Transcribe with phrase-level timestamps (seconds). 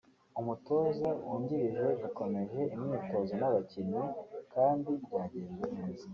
[0.39, 4.03] umutoza wungirije yakomeje imyitozo n’abakinnyi
[4.53, 6.05] kandi byagenze neza